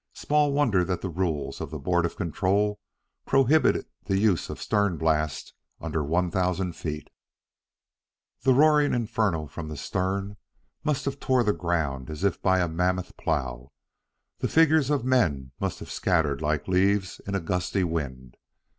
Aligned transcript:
Small 0.13 0.51
wonder 0.51 0.83
that 0.83 1.01
the 1.01 1.11
rules 1.11 1.61
of 1.61 1.69
the 1.69 1.77
Board 1.77 2.07
of 2.07 2.15
Control 2.15 2.79
prohibit 3.27 3.87
the 4.05 4.17
use 4.17 4.49
of 4.49 4.57
the 4.57 4.63
stern 4.63 4.97
blast 4.97 5.53
under 5.79 6.03
one 6.03 6.31
thousand 6.31 6.75
feet. 6.75 7.11
The 8.41 8.55
roaring 8.55 8.95
inferno 8.95 9.45
from 9.45 9.67
the 9.67 9.77
stern 9.77 10.37
must 10.83 11.05
have 11.05 11.19
torn 11.19 11.45
the 11.45 11.53
ground 11.53 12.09
as 12.09 12.23
if 12.23 12.41
by 12.41 12.61
a 12.61 12.67
mammoth 12.67 13.15
plow; 13.15 13.71
the 14.39 14.47
figures 14.47 14.89
of 14.89 15.05
men 15.05 15.51
must 15.59 15.77
have 15.81 15.91
scattered 15.91 16.41
like 16.41 16.67
leaves 16.67 17.21
in 17.27 17.35
a 17.35 17.39
gusty 17.39 17.83
wind. 17.83 18.37